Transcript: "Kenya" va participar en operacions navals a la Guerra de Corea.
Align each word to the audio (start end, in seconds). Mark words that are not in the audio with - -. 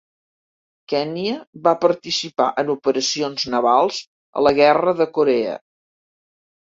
"Kenya" 0.93 1.33
va 1.67 1.73
participar 1.83 2.47
en 2.63 2.73
operacions 2.77 3.47
navals 3.57 4.01
a 4.41 4.47
la 4.47 4.55
Guerra 4.61 4.99
de 5.03 5.09
Corea. 5.19 5.55